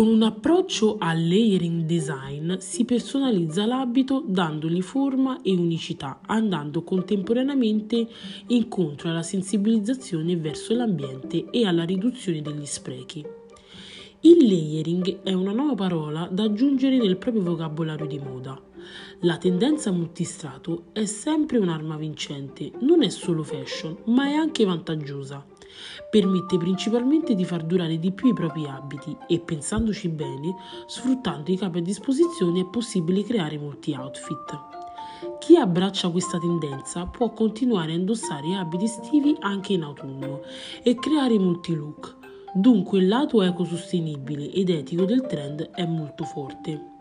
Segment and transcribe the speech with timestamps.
[0.00, 8.08] Con un approccio al layering design si personalizza l'abito dandogli forma e unicità, andando contemporaneamente
[8.46, 13.22] incontro alla sensibilizzazione verso l'ambiente e alla riduzione degli sprechi.
[14.20, 18.58] Il layering è una nuova parola da aggiungere nel proprio vocabolario di moda.
[19.20, 25.49] La tendenza multistrato è sempre un'arma vincente, non è solo fashion, ma è anche vantaggiosa.
[26.10, 30.54] Permette principalmente di far durare di più i propri abiti e, pensandoci bene,
[30.86, 34.78] sfruttando i capi a disposizione è possibile creare molti outfit.
[35.38, 40.40] Chi abbraccia questa tendenza può continuare a indossare abiti estivi anche in autunno
[40.82, 42.16] e creare molti look.
[42.52, 46.98] Dunque il lato ecosostenibile ed etico del trend è molto forte.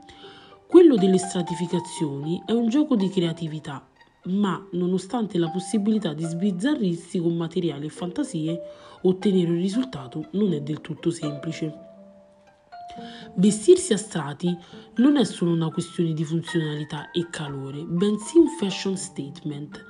[0.68, 3.88] Quello delle stratificazioni è un gioco di creatività
[4.26, 8.62] ma nonostante la possibilità di sbizzarrirsi con materiali e fantasie,
[9.02, 11.88] ottenere un risultato non è del tutto semplice.
[13.36, 14.56] Vestirsi a strati
[14.96, 19.86] non è solo una questione di funzionalità e calore, bensì un fashion statement.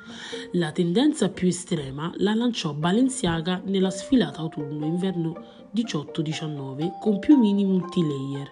[0.51, 5.33] La tendenza più estrema la lanciò Balenciaga nella sfilata autunno-inverno
[5.73, 8.51] 18-19 con piumini multilayer.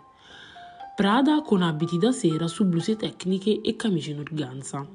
[0.95, 4.88] Prada con abiti da sera su bluse tecniche e camicie in organza.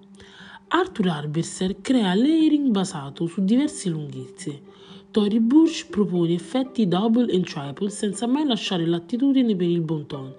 [0.74, 4.62] Arthur Arberser crea layering basato su diverse lunghezze.
[5.10, 10.32] Tory Burch propone effetti double and triple senza mai lasciare l'attitudine per il bon ton.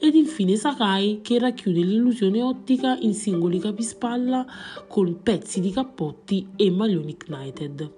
[0.00, 4.44] Ed infine Sakai che racchiude l'illusione ottica in singoli capispalla
[4.88, 7.88] con pezzi di cappotti e maglioni knighted.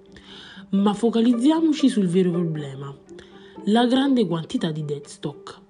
[0.69, 2.95] Ma focalizziamoci sul vero problema,
[3.65, 5.68] la grande quantità di deadstock.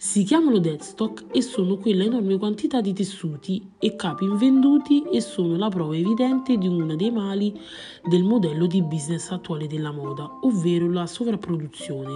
[0.00, 5.56] Si chiamano deadstock e sono quella enorme quantità di tessuti e capi invenduti e sono
[5.56, 7.60] la prova evidente di uno dei mali
[8.04, 12.12] del modello di business attuale della moda, ovvero la sovrapproduzione.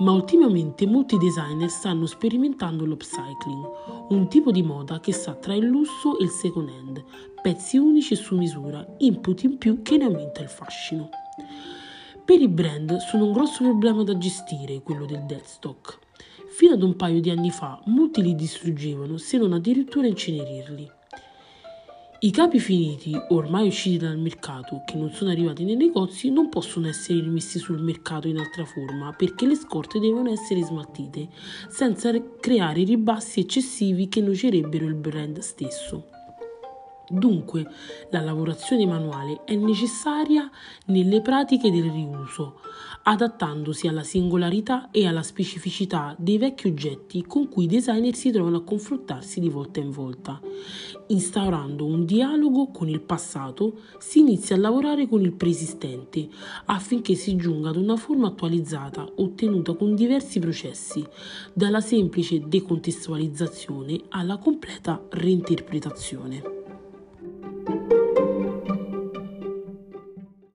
[0.00, 3.64] Ma ultimamente molti designer stanno sperimentando l'upcycling,
[4.08, 7.04] un tipo di moda che sta tra il lusso e il second hand,
[7.40, 11.08] pezzi unici su misura, input in più che ne aumenta il fascino.
[12.24, 16.00] Per i brand sono un grosso problema da gestire quello del deadstock
[16.48, 20.90] Fino ad un paio di anni fa molti li distruggevano, se non addirittura incenerirli.
[22.20, 26.88] I capi finiti, ormai usciti dal mercato, che non sono arrivati nei negozi, non possono
[26.88, 31.28] essere rimessi sul mercato in altra forma perché le scorte devono essere smaltite,
[31.68, 32.10] senza
[32.40, 36.06] creare ribassi eccessivi che nuocerebbero il brand stesso.
[37.08, 37.64] Dunque,
[38.10, 40.50] la lavorazione manuale è necessaria
[40.86, 42.60] nelle pratiche del riuso,
[43.04, 48.56] adattandosi alla singolarità e alla specificità dei vecchi oggetti con cui i designer si trovano
[48.56, 50.40] a confrontarsi di volta in volta.
[51.06, 56.28] Instaurando un dialogo con il passato, si inizia a lavorare con il preesistente
[56.64, 61.06] affinché si giunga ad una forma attualizzata ottenuta con diversi processi,
[61.52, 66.55] dalla semplice decontestualizzazione alla completa reinterpretazione.
[67.66, 67.95] Thank you.